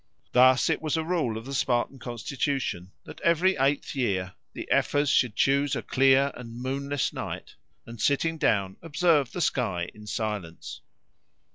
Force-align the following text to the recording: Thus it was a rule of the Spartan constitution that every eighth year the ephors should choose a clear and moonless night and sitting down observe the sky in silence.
Thus 0.31 0.67
it 0.67 0.81
was 0.81 0.97
a 0.97 1.03
rule 1.03 1.37
of 1.37 1.45
the 1.45 1.53
Spartan 1.53 1.99
constitution 1.99 2.91
that 3.03 3.21
every 3.21 3.55
eighth 3.57 3.95
year 3.95 4.33
the 4.51 4.67
ephors 4.71 5.11
should 5.11 5.35
choose 5.35 5.75
a 5.75 5.83
clear 5.83 6.31
and 6.33 6.59
moonless 6.59 7.13
night 7.13 7.53
and 7.85 8.01
sitting 8.01 8.39
down 8.39 8.77
observe 8.81 9.31
the 9.31 9.41
sky 9.41 9.89
in 9.93 10.07
silence. 10.07 10.81